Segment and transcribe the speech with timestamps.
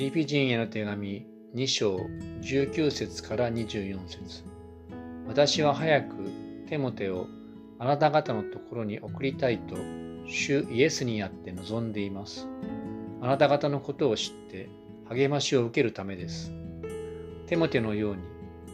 [0.00, 1.98] リピ人への手紙2章
[2.40, 4.44] 19節から24節
[5.28, 6.14] 私は早く
[6.70, 7.26] テモテを
[7.78, 9.76] あなた方のところに送りたいと
[10.26, 12.48] 主イエスにあって望んでいます。
[13.20, 14.70] あなた方のことを知って
[15.04, 16.50] 励ましを受けるためです。
[17.46, 18.22] テモテのように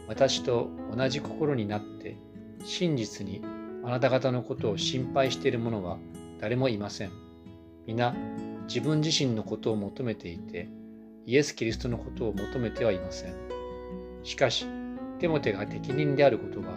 [0.07, 2.15] 私と同じ心になって
[2.63, 3.41] 真実に
[3.83, 5.97] あなた方のことを心配している者は
[6.39, 7.11] 誰もいません。
[7.85, 8.15] 皆
[8.69, 10.69] 自分自身のことを求めていて
[11.27, 13.33] イエス・キリストのことを求めてはいません。
[14.23, 14.65] しかし、
[15.19, 16.73] テモテが適任であることは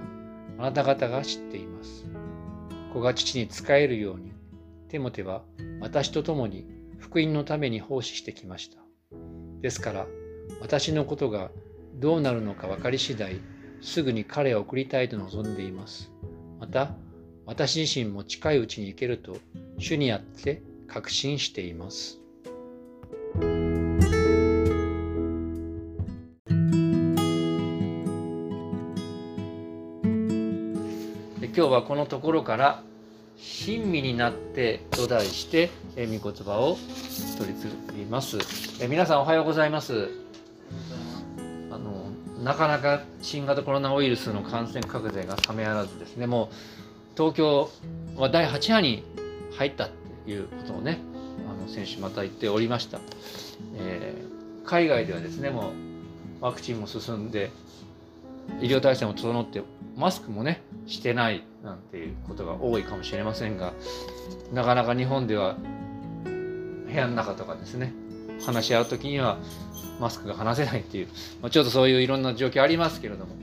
[0.59, 2.05] あなた方が知っています。
[2.93, 4.33] 子が父に仕えるように、
[4.89, 5.45] テモテは
[5.81, 6.67] 私と共に
[6.99, 8.79] 福音のために奉仕してきました。
[9.61, 10.07] ですから、
[10.61, 11.53] 私のことが
[11.95, 13.41] どうなるのか分かり次第、
[13.81, 16.11] すぐに彼を送りたいと望んでいます。
[16.59, 16.97] また、
[17.47, 19.37] 私自身も近いうちに行けると、
[19.79, 22.21] 主にあって確信しています。
[31.73, 32.83] はこのところから
[33.37, 36.77] 「親身になって」と題して御言葉を
[37.39, 38.39] 取り次ぎます。
[38.81, 40.11] え皆さんおはようございます。
[41.71, 42.11] あの
[42.43, 46.55] なかなか新型コロナウイルスの感染拡大が冷めやらずですねもう
[47.17, 47.71] 東京
[48.17, 49.05] は第8波に
[49.53, 49.89] 入ったっ
[50.25, 50.99] ていうことをね
[51.49, 52.99] あの先週また言っておりました、
[53.77, 55.71] えー、海外ではですねも
[56.41, 57.51] うワクチンも進んで
[58.61, 59.63] 医療体制も整って
[59.97, 63.73] マスクもねしてないなんていうことが多いかもしれませんが
[64.53, 65.57] なかなか日本では
[66.25, 67.93] 部屋の中とかですね
[68.45, 69.39] 話し合う時には
[70.01, 71.09] マスクが離せないっていう、
[71.43, 73.41] まあ、ちょっとそういういろんな状況ありますけれども。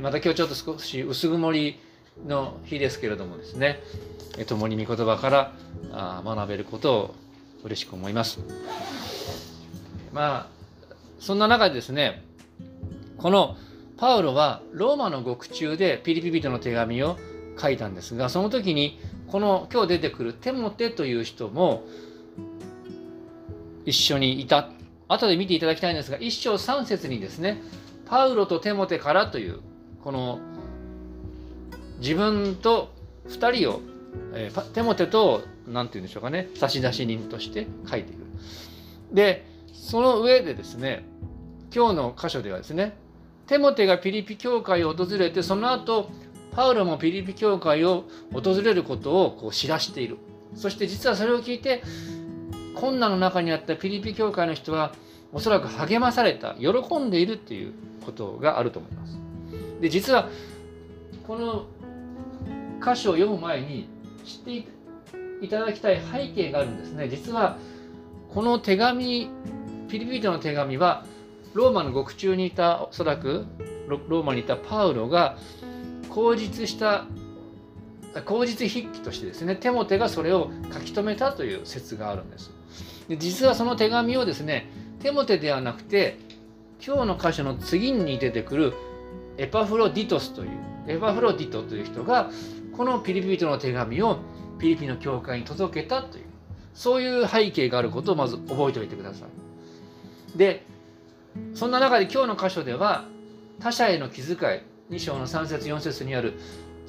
[0.00, 1.78] また今日ちょっと少し薄曇り
[2.26, 3.80] の日ですけれどもですね
[4.46, 5.28] 共に御言葉か
[5.92, 7.14] ら学べることを
[7.62, 8.40] 嬉しく思います。
[10.12, 12.24] まあそんな中でですね
[13.18, 13.56] この
[13.96, 17.16] パウロはローマの獄中でピリピ人の手紙を
[17.60, 21.84] 書いたんですがその時にこの今日出てくるテモテという人も
[23.84, 24.68] 一緒にいた。
[25.08, 27.62] 後で見ていただきたいんですが一章三節にですね
[28.06, 29.60] パウロとテモテからという
[30.02, 30.40] この
[31.98, 32.92] 自分と
[33.28, 33.80] 2人を、
[34.34, 38.24] えー、テモテと何て言うんでしょうかね差出人として書いている
[39.12, 41.04] でその上でですね
[41.74, 42.96] 今日の箇所ではですね
[43.46, 46.10] テモテがピリピ教会を訪れてその後
[46.52, 50.18] パウロもピリピ教会を訪れることをこう知らしている。
[50.54, 51.82] そして実はそれを聞いて
[52.74, 54.92] 困難の中にあったピリピ教会の人は
[55.32, 57.72] おそらく励まされた喜んでいるっていう
[58.04, 59.18] ことがあると思います。
[59.80, 60.28] で実は
[61.26, 61.64] この
[62.80, 63.88] 歌詞を読む前に
[64.24, 64.66] 知って
[65.44, 67.08] いただきたい背景があるんですね。
[67.08, 67.56] 実は
[68.32, 69.30] この手紙
[69.88, 71.04] ピリピ人の手紙は
[71.54, 73.46] ローマの獄中にいたおそらく
[73.88, 75.36] ローマにいたパウロが
[76.08, 77.06] 口実した
[78.24, 82.50] 口実筆記としてですねテモテがそれを書き留めたという説があるんです。
[83.08, 84.70] で実はその手紙をですね
[85.00, 86.18] テモテではなくて
[86.84, 88.72] 今日の箇所の次に出てくる
[89.38, 90.50] エパフロディトスという
[90.88, 92.30] エパフロディトという人が
[92.76, 94.18] このピリピ人の手紙を
[94.58, 96.24] ピリピの教会に届けたという
[96.74, 99.26] そういう背景があることをまず覚えておいてくださ
[100.34, 100.38] い。
[100.38, 100.64] で
[101.54, 103.04] そんな中で今日の箇所では
[103.60, 104.36] 他者への気遣
[104.90, 106.34] い2章の3節4節にある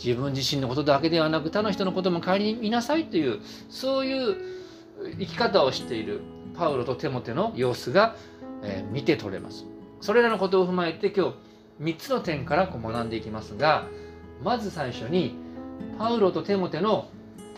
[0.03, 3.39] 自分自身のことだけではなく他の人のことも顧みなさいという
[3.69, 4.35] そういう
[5.19, 6.21] 生き方をしている
[6.55, 8.15] パウロとテモテの様子が、
[8.63, 9.65] えー、見て取れます。
[10.01, 11.33] それらのことを踏まえて今
[11.79, 13.87] 日3つの点からこう学んでいきますが
[14.43, 15.35] まず最初に
[15.97, 17.07] パウロとテモテの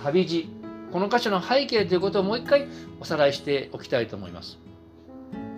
[0.03, 0.47] 旅路
[0.91, 2.68] この箇所の背景ということをもう一回
[3.00, 4.65] おさらいしておきたいと思います。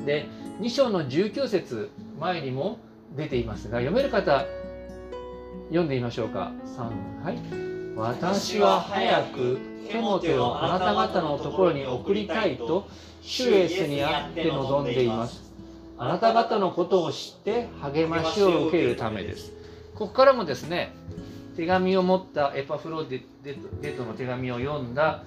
[0.08, 0.26] で
[0.62, 2.80] 2章の19節前にも
[3.16, 4.46] 出ていますが読める方
[5.68, 6.54] 読んでみましょうか。
[6.78, 7.38] 3はい。
[7.98, 9.60] 私は早く
[9.90, 12.88] テモテをあなた方のところに送りたいと
[13.22, 15.54] 主イエスにあって望んでいます。
[15.98, 19.52] あなた方のことを知って励ましを受けるためです。
[19.94, 20.94] ここからもですね
[21.58, 25.24] 手紙を持ったエパフロデデトの手紙を読んだ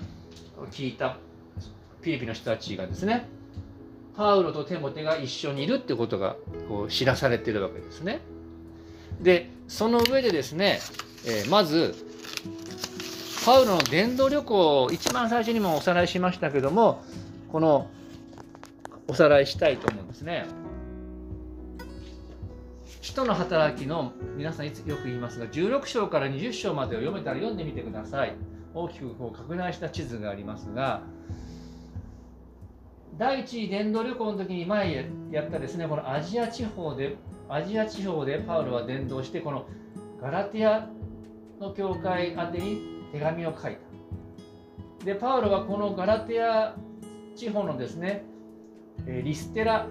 [0.70, 1.18] 聞いた
[2.00, 3.28] ピリピの人たちがですね
[4.16, 6.36] パウロとテモテが一緒にいるってことが
[6.68, 8.20] こう知らされてるわけですね。
[9.20, 10.80] でその上でですね、
[11.26, 11.94] えー、まず
[13.44, 17.02] パウロの伝道旅行を一番最初にもおさらいしましたけども
[17.50, 17.88] この
[19.08, 20.46] おさらいしたいと思うんですね。
[23.00, 28.34] 使徒の働きの皆さんよく言いますが16章から20章までを読めたら読んでみてください。
[28.74, 31.02] 大きくこう拡大した地図がありますが
[33.20, 37.18] 第一次伝道旅行の時に前やったですねこのアジア地方で
[37.50, 39.66] アジア地方でパウロは伝道してこの
[40.22, 40.88] ガラティア
[41.60, 42.80] の教会宛てに
[43.12, 43.76] 手紙を書い
[45.00, 45.04] た。
[45.04, 46.74] でパウロはこのガラティア
[47.36, 48.24] 地方のですね
[49.06, 49.86] リステラ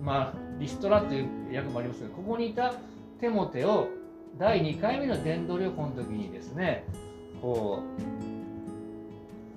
[0.00, 2.74] まあリストラという訳もありますがここにいた
[3.20, 3.88] テモテを
[4.38, 6.84] 第2回目の伝道旅行の時にですね
[7.42, 7.82] こ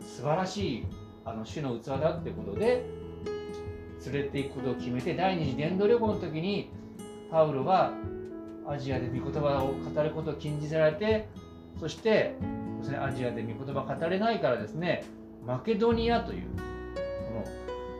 [0.02, 0.86] う素晴らしい
[1.25, 2.86] あの主の器だってことで
[4.06, 6.71] 連れていくことを決めて第二次伝道旅行の時に
[7.30, 7.92] パウロは
[8.68, 11.27] アジアで御言葉を語ることを禁じられて
[11.80, 12.36] そして
[12.80, 15.04] です、ね、アジアで御言葉語れないからですね
[15.45, 16.60] マケドニアというこ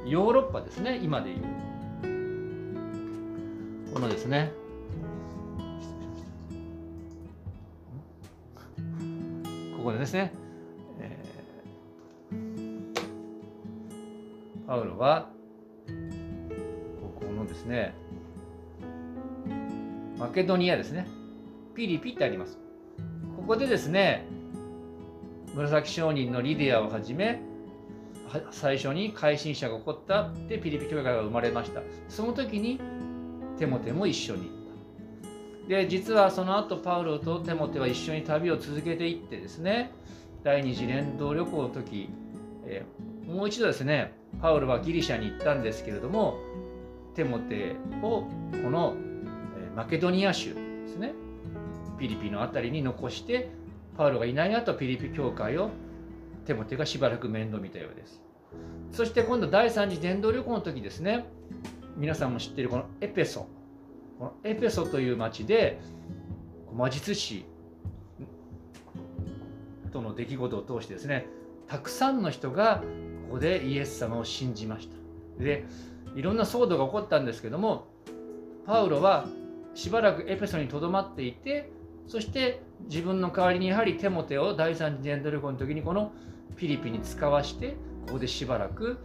[0.06, 1.70] のヨーロッパですね今でいう。
[3.94, 4.52] このですね。
[9.76, 10.32] ここでですね、
[14.70, 15.32] パウロは
[17.18, 17.96] ここのですね
[20.20, 21.08] マケドニアですね。
[21.74, 22.60] ピリピってあります。
[23.36, 24.28] ここでですね
[25.56, 27.42] 紫商人のリディアをはじめ
[28.52, 31.82] 最初に改心者が起こったでピリピ教会が生まれました。
[32.08, 32.80] その時に
[33.58, 34.52] テモテも一緒に行っ
[35.64, 35.70] た。
[35.70, 39.90] で実はその後パウロとテモテは一緒に旅を続けていってですね
[40.44, 42.12] 第二次連動旅行の時、
[42.68, 46.38] えー、もう一度ですねパウロはギリシャに行ったんですけれども
[47.16, 48.24] テモテを
[48.64, 48.96] この
[49.76, 51.14] マケドニア州ですね
[51.98, 53.50] ピリピの辺りに残して
[53.98, 55.70] パウロがいない後ピリピ教会を
[56.46, 58.24] テモテがしばらく面倒見たようです。
[58.92, 61.26] そして今度第3次伝道旅行の時ですね
[61.98, 63.48] 皆さんも知っているこのエペソ
[64.18, 65.80] このエペソという町で
[66.74, 67.46] 魔術師
[69.92, 71.28] との出来事を通してですね
[71.70, 72.84] たくさんの人が
[73.30, 75.66] ここでイエス様を信じましたで
[76.16, 77.88] いろんな騒動が起こったんですけども
[78.66, 79.28] パウロは
[79.76, 81.72] しばらくエペソにとどまっていて
[82.08, 86.12] そして自分の代わりにやはりテモテを第三次伝道旅行の時にこの
[86.56, 87.76] フィリピに使わして
[88.08, 88.98] ここでしばらく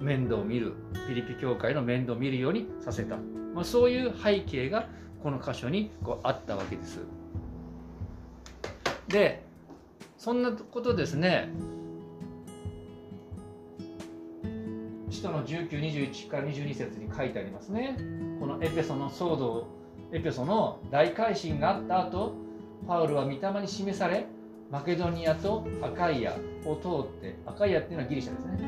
[0.00, 3.16] 面倒を見るフィリピ教会の面倒を見るようにさせた、
[3.54, 4.88] まあ、そういう背景が
[5.22, 6.98] この箇所にこうあったわけです。
[9.08, 9.45] で
[10.18, 11.48] そんなことですね。
[15.10, 17.96] 使徒の1921から22節に書いてありますね。
[18.40, 19.66] このエペソの騒動
[20.12, 22.34] エペソの大改心があった後
[22.86, 24.26] パウルは御霊に示され
[24.70, 28.58] マケドニアとアカイアを通ってアカイアっていうのはギリシャですね。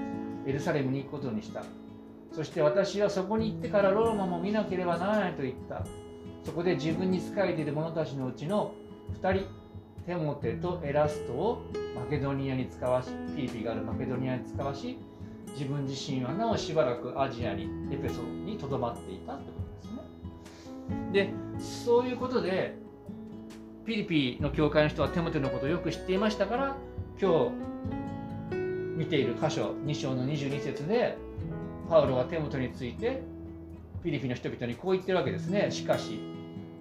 [0.46, 1.64] エルサレムに行くことにした。
[2.32, 5.84] そして私はそこに行ってからローマも見なければならないと言った。
[6.44, 8.72] そこで自分に仕えている者たちのうちの
[9.20, 9.57] 2人
[10.08, 11.62] テモテとエラストを
[11.94, 14.96] マケドニアに使わしピリピがあるマケドニアに使わし
[15.52, 21.12] 自分自身はなおしばらくアジアにエペソにとどまっていたということですね。
[21.12, 21.30] で
[21.62, 22.74] そういうことで
[23.84, 26.76] ピリピの教会の人はテモテのことをよく知っていましたから
[27.20, 27.50] 今
[28.50, 28.56] 日
[28.96, 31.18] 見ている箇所2章の22節で
[31.90, 33.20] パウロはテモテについて
[34.02, 35.70] ピリピの人々にこう言ってるわけですね。
[35.70, 36.18] しかし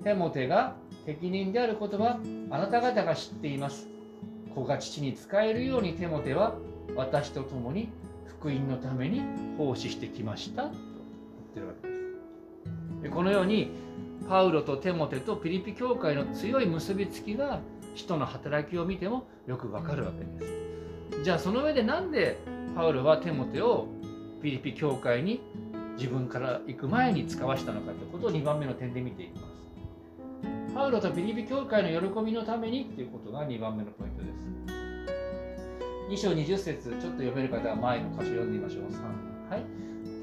[0.06, 0.77] テモテが
[1.07, 2.19] 適任であることは
[2.50, 3.88] あなた方が知っています。
[4.54, 6.56] 子が父に仕えるようにテモテは
[6.98, 7.87] 私と共に
[8.26, 9.21] 福音のために
[9.57, 10.64] 奉仕してきました。
[10.64, 10.83] と言っ
[11.54, 13.04] てるわけです。
[13.04, 13.71] でこのように
[14.28, 17.61] パウロとテモテとピリピ教会の強い結びつきが
[17.95, 20.45] 人の働きを見てもよくわかるわけで
[21.16, 21.23] す。
[21.23, 22.37] じゃあその上で何で
[22.76, 23.87] パウロはテモテを
[24.44, 25.40] ピリピ教会に
[25.97, 29.56] 自分から行く前に使わしたのかということを2番目の点で見ていきます。
[30.74, 34.47] パウロとピリピ教会の喜びのためにということが2番目のポイントです
[36.09, 38.83] 2章20節ちょっと読める方は前の箇所読んでみましょう。
[38.83, 39.64] 3はい。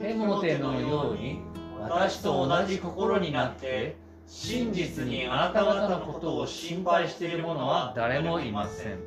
[0.01, 1.41] テモテのように
[1.79, 3.97] 私と同じ心になって
[4.27, 8.99] 真実にあなた方のことを心配している者は誰もいません。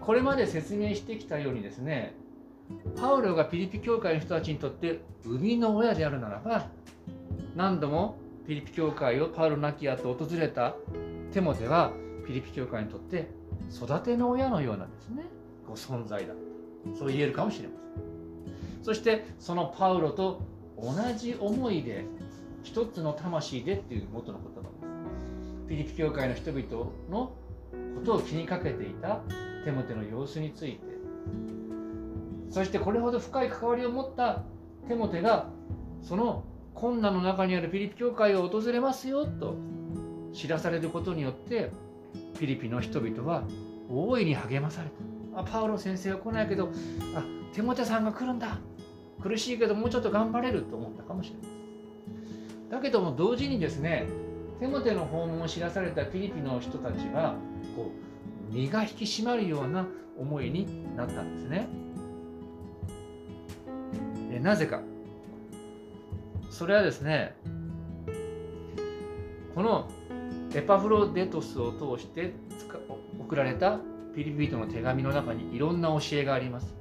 [0.00, 2.14] これまで説明してきたようにですね、
[3.00, 6.66] パウロがピリピ教会の人たちにとって生みの親であるならば、
[7.56, 10.74] 何度もピリピ教会をパウロ亡き後訪れた
[11.32, 11.92] テモテは
[12.26, 13.30] ピリピ教会にとって
[13.74, 15.24] 育ての親のようなですね。
[15.66, 16.34] ご存在だ。
[16.98, 18.84] そう言えるかもしれません。
[18.84, 20.42] そしてそのパウロと
[20.76, 22.04] 同じ思いで
[22.64, 24.66] 一つの魂でっていう元の言葉で
[25.44, 25.68] す。
[25.68, 27.32] ピリピ教会の人々の
[27.94, 29.20] ことを気にかけていた
[29.64, 30.80] テモテの様子について。
[32.50, 34.42] そしてこれほど深い関わりを持った
[34.86, 35.48] テモテが
[36.02, 36.44] その
[36.74, 39.56] 困難の中にあるピリピ教会を訪れますよと
[40.32, 41.70] 知らされることによって
[42.38, 43.44] ピリピの人々は
[43.90, 45.40] 大いに励まされた。
[45.40, 46.70] あパウロ先生は来ないけど
[47.14, 47.22] あ
[47.54, 48.58] テモテさんが来るんだ。
[49.22, 50.62] 苦しいけどもうちょっと頑張れる。
[50.62, 51.62] と思ったかもしれない。
[52.70, 54.06] だけども同時にですね
[54.58, 57.34] テモテの訪問を知らされたフィリピの人たちは
[57.76, 57.92] こ
[58.50, 59.86] う身が引き締まるような
[60.18, 61.68] 思いになったんですね。
[64.30, 64.82] えなぜか。
[66.52, 67.34] それはですね
[69.54, 69.88] この
[70.54, 72.34] エパフロデトスを通して
[73.18, 73.78] 送られた
[74.14, 76.74] ピリピリとの手紙の中にいろんな教えがあります。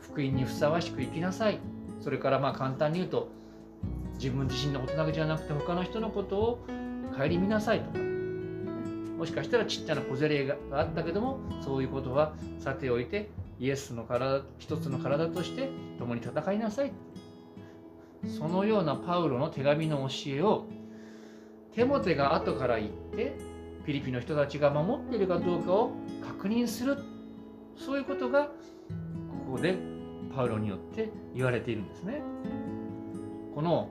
[0.00, 1.58] 福音にふさわしく生きなさい。
[2.00, 3.28] それからまあ簡単に言うと
[4.14, 6.66] 自分自身のことだけじゃなくて他の人のことを
[7.16, 16.92] 顧みなさいとかもしかしたらちっちゃな小競りがあったけどもそういうことはさておいてイエスの体一つの体として共に戦いなさい
[18.26, 20.66] そのようなパウロの手紙の教えを
[21.74, 23.36] テモテが後から言って
[23.84, 26.98] ピリピの人たちが守っているかどうかを確認する
[27.76, 28.50] そういうことがこ
[29.52, 29.76] こで
[30.34, 32.22] パウロによって言われているんですね。
[33.54, 33.88] この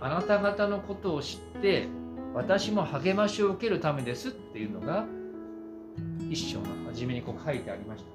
[0.00, 1.88] あなた方のことを知って
[2.34, 5.06] 私も励ましを受けるためですっていうのが
[6.30, 8.10] 一章の初めにこう書いてありました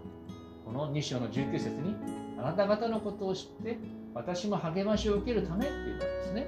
[0.65, 1.95] この2章の19節に
[2.41, 3.77] あなた方のことを知って
[4.13, 6.47] 私も励ましを受けるためっていうことですね。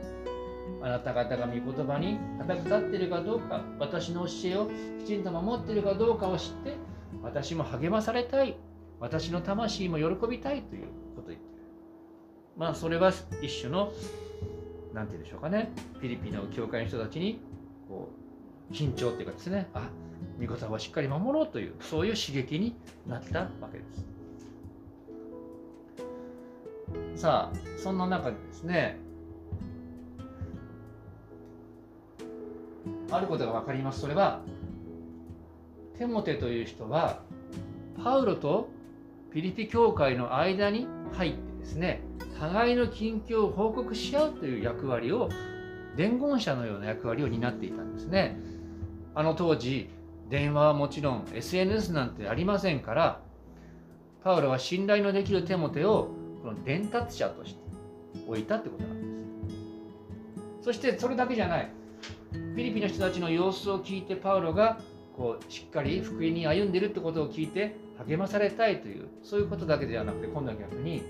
[0.81, 4.69] あなた方が御言葉に固く立っているかどうか私の教えを
[4.99, 6.75] きちんと守っているかどうかを知って
[7.21, 8.57] 私も励まされたい。
[8.99, 11.63] 私の魂も喜びたいということを言ってる。
[12.57, 13.91] まあそれは一種の
[14.93, 15.71] 何て言うんでしょうかね。
[15.99, 17.39] フィリピンの教会の人たちに
[17.87, 18.09] こ
[18.71, 19.69] う緊張っていうかですね。
[19.73, 19.89] あ
[20.39, 24.12] 御言葉をしっかり守ろうというそういう刺激になったわけです。
[27.15, 28.97] さあそんな中でですね
[33.11, 34.01] あることが分かります。
[34.01, 34.41] それは
[35.97, 37.21] テモテという人は
[38.03, 38.69] パウロと
[39.31, 42.01] ピリピ教会の間に入ってですね
[42.39, 45.29] 互いの近況を報告し合うという役割を
[45.95, 48.37] 伝言者のような役割を担っていたんですね。
[49.15, 49.89] あの当時
[50.29, 53.21] 電話はもちろん SNS なんてありませんから
[54.23, 56.09] パウロは信頼のできるテモテを
[56.43, 57.61] この伝達者として
[58.27, 59.07] 置いたってことなんで
[60.61, 60.65] す。
[60.65, 61.69] そしてそれだけじゃない。
[62.31, 64.79] フィリピンの人たちの様子を聞いてパウロが
[65.15, 67.75] こうしっかり福音に歩んでるってことを聞いて
[68.07, 71.03] 励まされたいというそういうことだけではなくて今度は逆に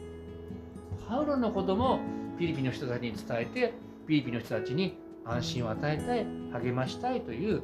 [1.07, 1.99] パウロのことも
[2.37, 3.73] フィリピンの人たちに伝えて
[4.05, 6.25] フィリピンの人たちに安心を与えたい
[6.63, 7.63] 励ましたいという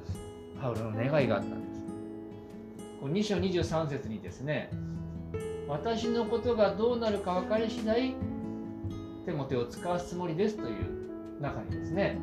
[0.61, 1.79] パウロの願いがあったんです。
[3.01, 4.69] 2章23節にですね
[5.69, 8.15] 私のことがどうなるか分かり次第
[9.25, 12.17] 手も手を使わすつもりですという中にですね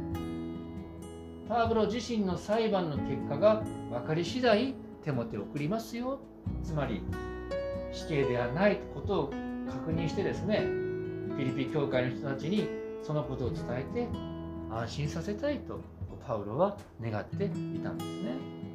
[1.48, 4.74] パウロ自身の裁判の結果が分かり次第
[5.04, 6.18] 手も手を送りますよ
[6.64, 7.02] つまり
[7.92, 9.32] 死刑ではないことを
[9.70, 12.68] 確認してですねフィリピン教会の人たちに
[13.00, 14.08] そのことを伝えて
[14.72, 15.80] 安心させたいと
[16.26, 17.48] パウロは願ってい
[17.78, 18.65] たんですね。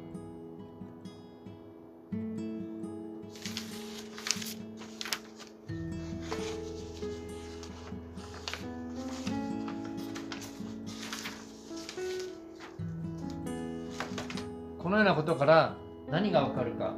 [15.02, 15.76] ようなことから
[16.10, 16.94] 何がわかるか。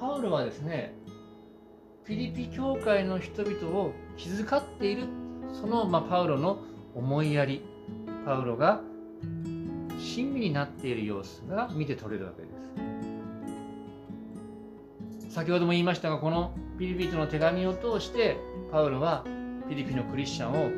[0.00, 0.94] パウロはですね
[2.04, 5.04] フィリピ教会の人々を気遣っている
[5.52, 6.58] その、まあ、パウロの
[6.94, 7.62] 思いやり。
[8.24, 8.80] パウロが
[9.98, 12.48] 親身になっている様子が見て取れるわけで
[15.28, 15.34] す。
[15.34, 18.36] 先ほども言いましたがこのピリピとの手紙を通して
[18.70, 19.24] パウロは
[19.68, 20.70] ピリピのクリスチャンを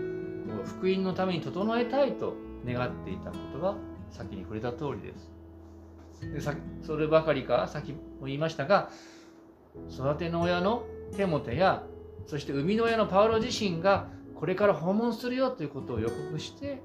[0.64, 2.34] 福音のために整えたいと
[2.64, 3.74] 願っていたことが
[4.10, 5.30] 先に触れた通りです。
[6.32, 6.40] で
[6.82, 8.90] そればかりか先も言いましたが
[9.90, 10.84] 育ての親の
[11.16, 11.82] テモテや
[12.26, 16.82] そして生みの親のパウロ自身がこれから訪問するよということを予告して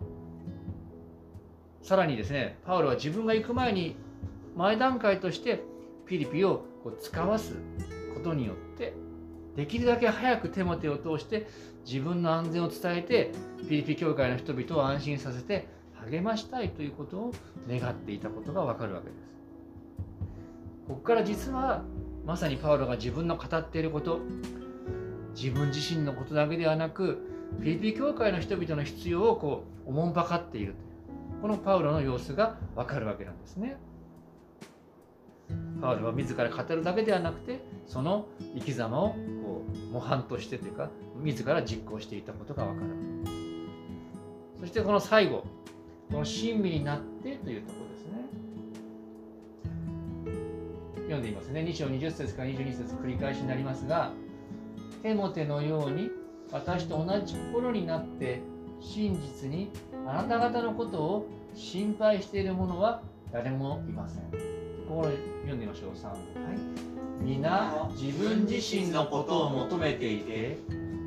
[1.82, 3.96] さらにですねパウロは自分が行く前に
[4.56, 5.64] 前段階として
[6.06, 7.56] ピリピをこう使わす
[8.14, 8.94] ことによって
[9.56, 11.48] できるだけ早くテモテを通して
[11.86, 13.32] 自分の安全を伝えて
[13.68, 15.68] ピリピ教会の人々を安心させて
[16.06, 17.34] 励ましたいということを
[17.68, 19.30] 願っていたことがわかるわけです。
[20.88, 21.84] ここから実は
[22.26, 24.20] まさにパウロが自分の語っていること
[25.36, 27.20] 自分自身のことだけではなく
[27.58, 30.76] フィリピ教会の人々の必要をこうおもんぱかっている
[31.42, 33.78] このパウロの様子がわかるわけなんですね。
[35.82, 40.90] パウロは自ら語るだけではなくてその生き様をこう模範としてというか
[41.24, 42.88] 自ら実行していたことがわかる
[44.60, 45.46] そしてこの最後
[46.12, 48.12] この親身になってというところですね
[50.96, 54.12] 読んでいますね2章20節から22節繰り返しになりますが
[55.04, 56.10] テモテのように
[56.52, 58.42] 私と同じ心になって
[58.82, 59.72] 真実に
[60.08, 63.02] あなた方のことを心配している者は
[63.32, 64.24] 誰もいません。
[64.88, 65.92] ここ読んでみましょう。
[65.92, 66.08] 3。
[66.08, 66.18] はい。
[67.22, 70.58] 皆自分自身のことを求めていて、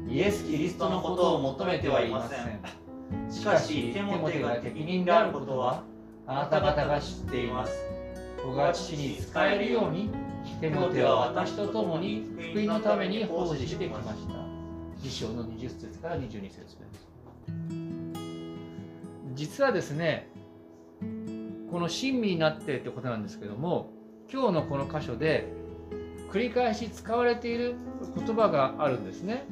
[0.09, 2.82] イエス・キリストのことを求めてはいません。
[3.31, 5.83] しかし、テモテが適任であることは、
[6.27, 7.73] あなた方が知っています。
[8.43, 10.11] 子が父に使えるように、
[10.61, 14.35] テモテは私と共に福音のために奉仕してきました。
[15.03, 17.13] 2章の20節から22節です。
[19.35, 20.31] 実はですね、
[21.73, 23.91] この親身になってってことなんですけども
[24.31, 25.49] 今日のこの箇所で
[26.31, 27.77] 繰り返し使われている
[28.15, 29.47] 言葉があるんですね。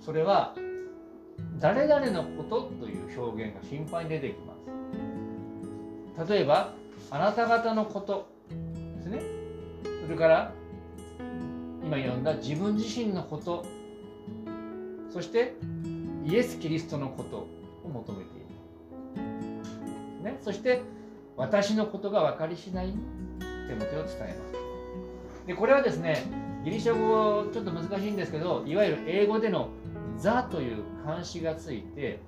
[0.00, 0.54] それは
[1.62, 4.54] 誰々のことという表現が頻繁に出てきま
[6.26, 6.30] す。
[6.32, 6.74] 例えば
[7.08, 8.28] あなた方のこと
[8.96, 9.22] ですね。
[10.04, 10.52] それから
[11.84, 13.64] 今読んだ自分自身のこと
[15.12, 15.54] そして
[16.24, 17.46] イエス・キリストのこと
[17.84, 18.40] を求めてい
[19.14, 19.22] る。
[20.24, 20.82] ね、そして
[21.36, 22.92] 私のことが分かりしない
[23.68, 24.48] 手元を伝えま
[25.40, 25.46] す。
[25.46, 26.24] でこれはですね
[26.64, 29.68] ギリシャ語ちょっと難しいんですけどいわゆる英語での
[30.22, 32.20] 「ザ」という漢詞がついて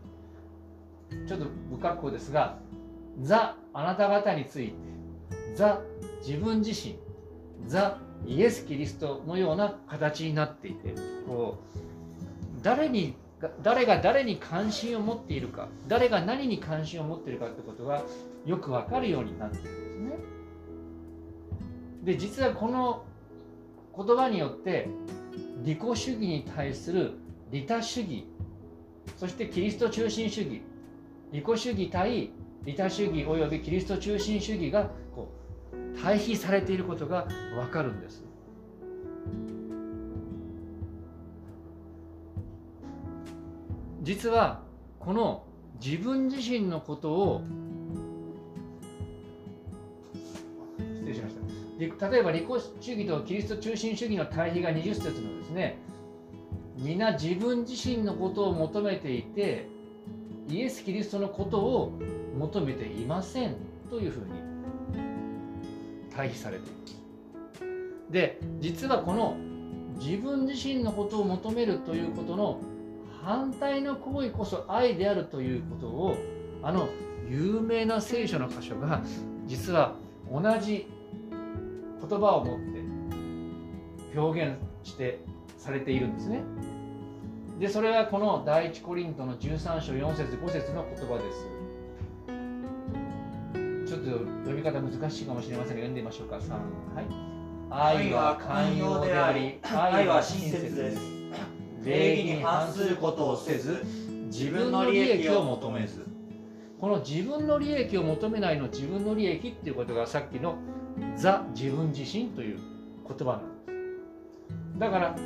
[1.29, 2.59] ちょっと不格好ですが
[3.23, 4.75] 「ザ」あなた方について
[5.55, 5.81] 「ザ」
[6.27, 6.97] 自分自身
[7.67, 10.95] 「ザ」イエス・キリストのような形になっていて
[11.27, 13.15] こう誰に
[13.63, 18.03] 誰が誰に関心を持っているか誰が何に関心を持っているかってことが
[18.45, 20.19] よくわかるようになってるんですね。
[22.03, 23.05] で実はこの
[23.97, 24.89] 言葉によって
[25.63, 27.13] 利己主義に対する
[27.55, 28.27] 利他主義。
[29.17, 30.61] そしてキリスト中心主義。
[31.31, 32.31] 利己主義対
[32.65, 35.33] 利他主義およびキリスト中心主義がこ
[35.73, 38.25] う対比されていることがわかるんです。
[44.03, 44.63] 実は
[44.99, 45.45] この
[45.81, 47.45] 自分自身のことを
[50.77, 51.37] 失礼しまし
[52.01, 52.11] た。
[52.11, 52.47] 例えば利己
[52.81, 55.79] 主義とキリスト中心主義の対比が20節のですね
[56.85, 59.67] 皆自分自身のことを求めていて
[60.51, 61.93] イエス・キリストのことを
[62.39, 63.57] 求めていません
[63.89, 64.27] というふうに
[66.15, 66.95] 対比されています
[68.11, 69.35] で実はこの
[69.99, 72.61] 自分自身のことを求めるということの
[73.23, 76.17] 反対の行為こそ愛であるということを
[76.63, 76.91] あの
[77.31, 79.03] 有名な聖書の箇所が
[79.47, 79.95] 実は
[80.31, 80.87] 同じ
[82.07, 82.61] 言葉を持っ
[84.13, 85.21] て表現して
[85.57, 86.43] されているんですね。
[87.59, 91.47] でそれはこの第一コリントの13章4節5節の言葉です。
[93.87, 94.07] ちょっと
[94.45, 96.37] 読み方難しいかもしれませんが読んでみましょうか。
[96.37, 98.05] 3はい。
[98.07, 101.25] 愛は寛容であり、愛は親切です。
[101.85, 103.85] 礼儀に反することをせず
[104.27, 106.07] 自分の利益を求めず
[106.81, 110.57] この自分の利益を求めないの自分の利益っていうことがさっきの
[111.17, 112.59] ザ自分自身という
[113.07, 113.73] 言葉なんで
[114.75, 115.17] すだから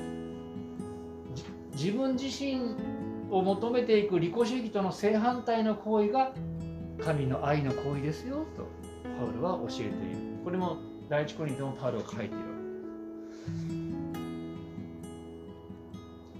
[1.79, 2.75] 自分自身
[3.31, 6.33] を求めていく利己主義との正反対の行為が
[7.01, 8.67] 神の愛の行為ですよと
[9.17, 9.93] パウルは教えている。
[10.43, 12.35] これも第一コリントのパウルが書いている。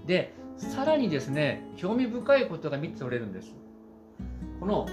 [0.05, 3.55] でさらにですね興味深いことが見て取れるんです。
[4.59, 4.87] この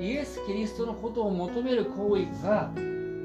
[0.00, 2.70] イエス・キリストのことを求める行為が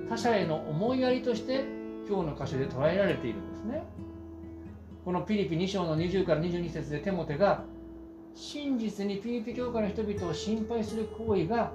[0.10, 1.64] 他者への思いやりとして
[2.10, 3.84] 今日の箇所で捉えられているんですね。
[5.04, 7.64] このピリピ2章の20から22節でテモテが
[8.36, 11.74] 真実にピリピ教会の人々を心配する行為が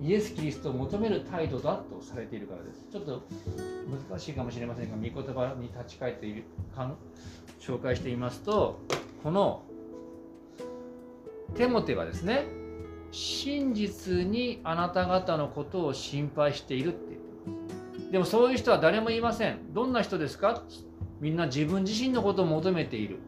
[0.00, 2.86] イエス・キリストを求める態度だとされているからです。
[2.92, 3.22] ちょっと
[4.08, 6.44] 難しいかもしれませんが、御言葉に立ち返っている
[7.58, 8.78] 紹介していますと
[9.22, 9.62] この
[11.54, 12.44] テモテはですね
[13.10, 18.10] 真実にあなた方のことを心配しているって言ってます。
[18.12, 19.72] でもそういう人は誰もいません。
[19.72, 20.62] どんな人ですか？
[21.20, 23.18] みんな自分自身のことを求めている。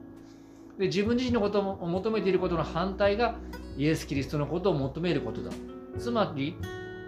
[0.78, 3.36] で自分自身のことを求めていることの反対が
[3.76, 5.50] イエス・キリストのことを求めることだ。
[5.98, 6.56] つまり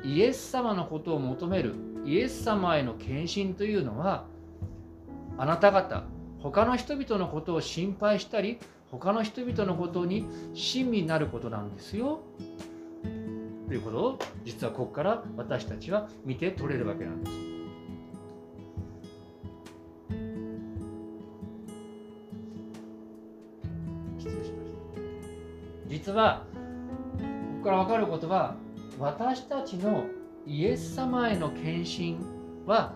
[0.04, 4.24] イエス様のことを求めるイエス様への献身というのは
[5.36, 6.04] あなた方
[6.42, 8.58] 他の人々のことを心配したり
[8.90, 12.22] 他の人々のことに親身になることなんですよ。
[13.68, 17.49] ということを実はここから私たちは見て取れるわけなんです。
[26.00, 26.60] 実はこ
[27.58, 28.56] こから分かることは
[28.98, 30.06] 私たちの
[30.46, 32.16] イエス様への献身
[32.66, 32.94] は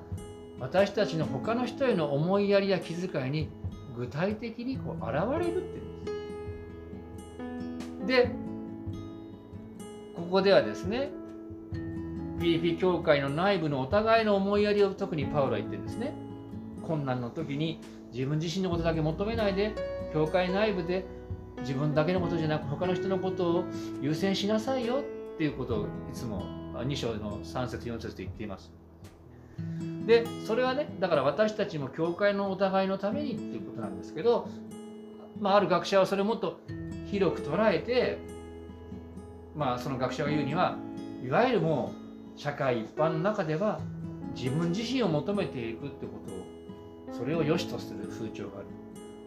[0.59, 3.51] 私たちの他の人への思いやりや気遣いに
[3.95, 5.83] 具体的にこう現れるっていう
[8.03, 8.07] んです。
[8.07, 8.31] で
[10.17, 11.11] ここではですね
[12.41, 16.15] ピリピ教会の内部のお互いの思いやりを特にパウロは言ってるんですね。
[16.87, 17.83] 困難の時に
[18.15, 19.75] 自分自身のことだけ求めないで
[20.15, 21.05] 教会内部で
[21.65, 23.65] 自分だけのことじゃなく他の人のことを
[24.03, 25.03] 優先しなさいよ
[25.35, 28.71] っていうことをいつも2章の3節4節で言っています。
[30.07, 34.49] でそれはねだから私たちも教会のお互いのためにっていうことなんですけど、
[35.41, 36.61] まあ、ある学者はそれをもっと
[37.07, 38.19] 広く捉えて
[39.57, 40.77] まあその学者が言うには
[41.25, 41.95] いわゆるも
[42.37, 43.81] う社会一般の中では
[44.35, 48.67] 自分自身を求めていくってことをそれを良しとする風潮がある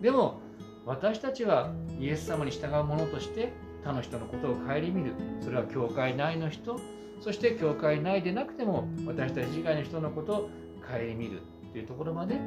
[0.02, 0.42] でも
[0.88, 3.52] 私たちはイエス様に従う者として
[3.84, 5.14] 他の人のことを顧みる。
[5.42, 6.80] それは教会内の人
[7.20, 10.50] そして教会内でなくても私たち以外の人のことを
[10.82, 11.42] 顧みる。
[11.74, 12.40] というところまで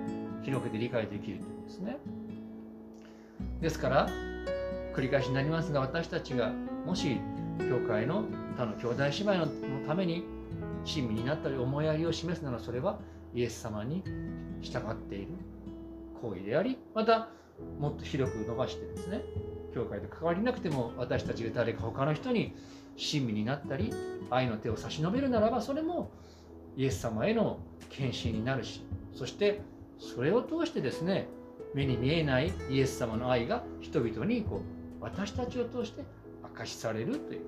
[0.42, 1.98] 広げて理解できるというんですね。
[3.60, 4.08] ですから
[4.94, 6.50] 繰り返しになりますが私たちが
[6.86, 7.20] もし
[7.58, 8.24] 教会の
[8.56, 9.46] 他の兄弟姉妹の
[9.86, 10.24] ために
[10.84, 12.98] 親身になったり思いやりを示すならそれは
[13.34, 14.02] イエス様に
[14.62, 15.28] 従っている
[16.20, 17.28] 行為でありまた
[17.78, 19.22] もっと広く伸ばしてですね
[19.74, 22.54] 教会と関わりなくても私たちが誰か他の人に
[22.96, 23.92] 親身になったり
[24.30, 26.10] 愛の手を差し伸べるならばそれも
[26.76, 28.82] イエス様への献身になるし
[29.14, 29.60] そして
[29.98, 31.28] それを通してですね
[31.74, 34.62] 目に見えないイエス様の愛が人々にこ
[35.00, 36.04] う私たちを通して
[36.42, 37.40] 明かしされるという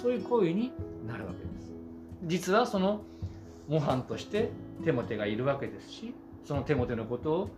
[0.00, 0.72] そういう行為に
[1.06, 1.72] なるわけです。
[2.24, 3.02] 実はその
[3.68, 4.50] 模範として
[4.84, 7.50] テモテがいるわけですしそのテモテのことを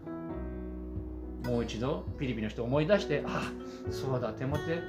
[1.45, 3.51] もう一度ピリピの人を思い出してあ
[3.89, 4.81] あそうだテモテ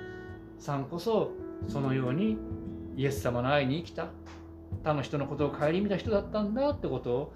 [0.59, 1.31] さんこそ
[1.67, 2.37] そのように
[2.95, 4.07] イエス様の愛に生きた
[4.83, 7.33] 他の人のことを顧みた人だったんだってことを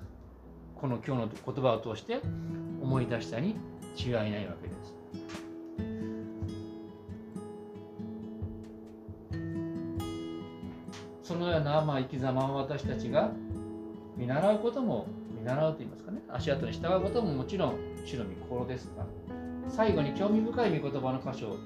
[0.76, 2.20] この今日の言葉を通して
[2.82, 3.56] 思い出したに
[3.98, 4.96] 違いないわけです。
[11.24, 13.32] そのようなまあ生き様を私たちが
[14.16, 16.22] 見習うことも見習うと言いますかね。
[16.30, 19.06] 足跡に従うことももちろん主の御心ですが
[19.68, 21.58] 最後に興味深い御言葉の箇所を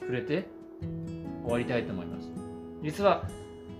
[0.00, 0.48] 触れて
[1.44, 2.28] 終わりたいと思います。
[2.82, 3.28] 実は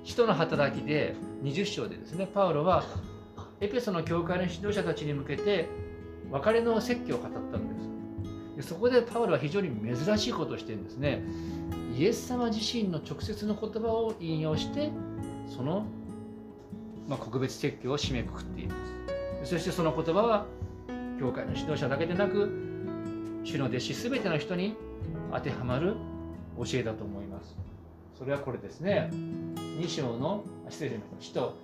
[0.05, 2.85] 使徒の働きで20章でですねパウロは
[3.61, 5.69] エペソの教会の指導者たちに向けて
[6.31, 7.87] 別れの説教を語ったんです。
[8.57, 11.23] でそこでパウロは非常に珍しいことをしてるんですね。
[11.97, 14.91] イエス様自身の直接の言葉を引用して
[15.49, 15.87] その、
[17.09, 18.96] まあ、告別説教を締めくくっています。
[19.47, 20.47] そしてその言葉は
[21.21, 22.51] 教会の指導者だけでなく
[23.45, 24.75] 主の弟子全ての人に
[25.33, 25.95] 当てはまる
[26.59, 27.57] 教えだと思います。
[28.19, 29.09] それはこれですね。
[29.13, 31.41] 2章の失礼しました。
[31.41, 31.55] 使徒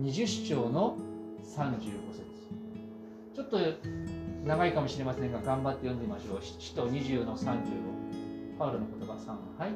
[0.00, 0.96] 20章の
[1.44, 1.78] 35
[2.12, 2.24] 節。
[3.32, 3.58] ちょっと
[4.44, 6.38] 長いかもしれませんが頑張って読んでみましょう。
[6.42, 7.54] 使徒20の35
[8.58, 9.74] パウロの言葉3はい。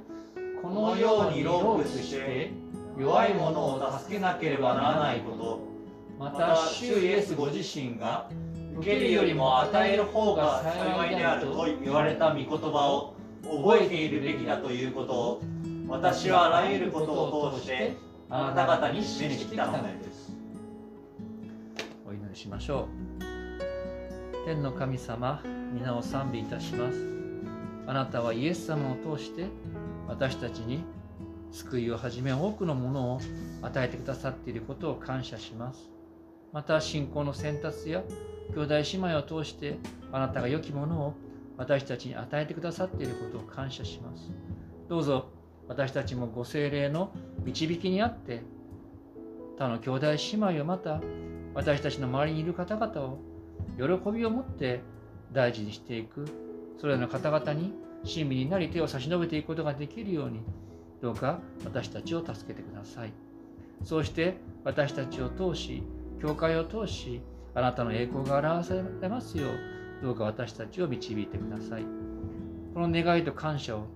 [0.61, 2.51] このようにロープして
[2.99, 5.74] 弱い者を助けなければならないこと。
[6.19, 8.29] また主イエスご自身が
[8.77, 15.43] 受けるよりも与える方が幸いであると言われた御言葉を覚えているべきだということを
[15.87, 17.97] 私はあらゆることを通して
[18.31, 20.35] あなた方に示してきたのです。
[22.07, 22.89] お祈りしましょ
[23.21, 24.47] う。
[24.47, 26.99] 天の神様皆を賛美いたします。
[27.87, 29.47] あなたはイエス様を通して
[30.09, 30.85] 私たちに
[31.53, 33.21] 救いをはじめ多くのものを
[33.63, 35.94] 与えてくださっていることを感謝します。
[36.55, 38.05] また信仰の選択や
[38.55, 39.77] 兄弟姉妹を通して
[40.13, 41.15] あなたが良きものを
[41.57, 44.31] 私たちに与えてくださっていることを感謝します。
[44.89, 45.31] どうぞ
[45.67, 47.11] 私たちもご精霊の
[47.43, 48.43] 導きにあって
[49.59, 51.01] 他の兄弟姉妹をまた
[51.55, 53.19] 私たちの周りにいる方々を
[53.77, 54.81] 喜びを持って
[55.33, 56.25] 大事にしていく
[56.81, 57.73] それらの方々に
[58.05, 60.41] 親身になり手を差し伸べていくことができるように
[61.03, 63.13] どうか私たちを助けてください。
[63.83, 65.83] そうして私たちを通し
[66.21, 67.21] 教会を通し
[67.55, 71.85] あなたの栄光が表されますようどうか私たちを導いてください。
[72.75, 73.87] この願いと感謝を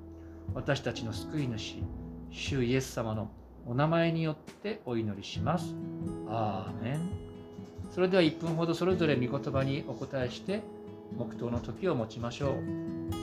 [0.55, 1.83] 私たちの救い主
[2.31, 3.31] 主イエス様の
[3.67, 5.75] お名前によってお祈りします。
[6.29, 7.11] アーメン。
[7.91, 10.63] それでは1分ほどそれぞれ御言葉にお答えして
[11.17, 13.18] 黙祷の時を持ちましょう。